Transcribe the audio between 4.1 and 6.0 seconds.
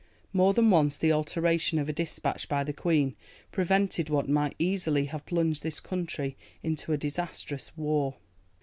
might easily have plunged this